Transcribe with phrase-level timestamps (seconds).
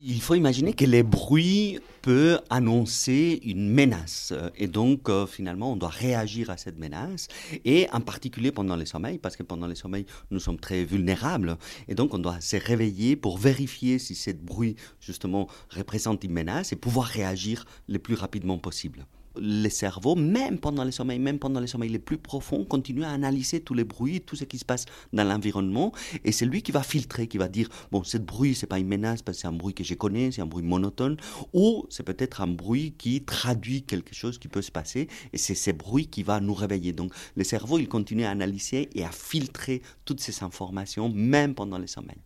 [0.00, 4.32] Il faut imaginer que les bruits peuvent annoncer une menace.
[4.56, 7.26] Et donc euh, finalement on doit réagir à cette menace
[7.64, 11.58] et en particulier pendant le sommeil parce que pendant le sommeil nous sommes très vulnérables.
[11.88, 16.72] Et donc on doit se réveiller pour vérifier si ce bruit justement représente une menace
[16.72, 19.04] et pouvoir réagir le plus rapidement possible
[19.40, 23.10] le cerveau, même pendant le sommeil, même pendant les sommeils les plus profonds, continue à
[23.10, 25.92] analyser tous les bruits, tout ce qui se passe dans l'environnement.
[26.24, 28.88] Et c'est lui qui va filtrer, qui va dire, bon, ce bruit, c'est pas une
[28.88, 31.16] menace parce que c'est un bruit que je connais, c'est un bruit monotone,
[31.52, 35.08] ou c'est peut-être un bruit qui traduit quelque chose qui peut se passer.
[35.32, 36.92] Et c'est ce bruit qui va nous réveiller.
[36.92, 41.78] Donc, le cerveau, il continue à analyser et à filtrer toutes ces informations, même pendant
[41.78, 42.18] le sommeil.